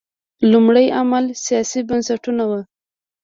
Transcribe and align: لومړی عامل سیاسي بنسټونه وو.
لومړی 0.51 0.87
عامل 0.97 1.25
سیاسي 1.45 1.81
بنسټونه 1.89 2.43
وو. 2.49 2.61